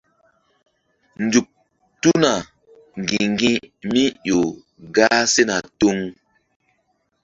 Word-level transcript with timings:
Nzuk 1.23 1.47
tuna 2.01 2.31
ŋgi̧ŋgi̧mí 3.01 4.03
ƴo 4.27 4.39
gah 4.95 5.23
sena 5.33 5.55
tuŋ. 5.79 5.97